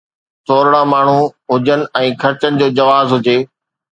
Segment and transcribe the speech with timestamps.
[0.45, 3.37] ٿورڙا ماڻهو هجن ۽ خرچن جو جواز هجي.